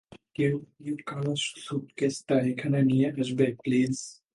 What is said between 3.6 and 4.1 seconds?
Please?